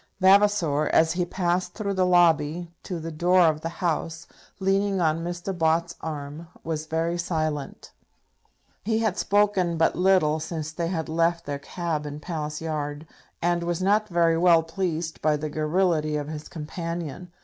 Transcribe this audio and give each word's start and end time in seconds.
Vavasor, 0.19 0.87
as 0.89 1.11
he 1.11 1.25
passed 1.25 1.75
through 1.75 1.93
the 1.93 2.07
lobby 2.07 2.71
to 2.81 2.99
the 2.99 3.11
door 3.11 3.41
of 3.41 3.61
the 3.61 3.69
House, 3.69 4.25
leaning 4.59 4.99
on 4.99 5.23
Mr. 5.23 5.55
Bott's 5.55 5.93
arm, 6.01 6.47
was 6.63 6.87
very 6.87 7.19
silent. 7.19 7.91
He 8.83 8.97
had 8.97 9.15
spoken 9.15 9.77
but 9.77 9.95
little 9.95 10.39
since 10.39 10.71
they 10.71 10.87
had 10.87 11.07
left 11.07 11.45
their 11.45 11.59
cab 11.59 12.07
in 12.07 12.19
Palace 12.19 12.61
Yard, 12.61 13.05
and 13.43 13.61
was 13.61 13.79
not 13.79 14.09
very 14.09 14.39
well 14.39 14.63
pleased 14.63 15.21
by 15.21 15.37
the 15.37 15.51
garrulity 15.51 16.15
of 16.17 16.29
his 16.29 16.49
companion. 16.49 17.31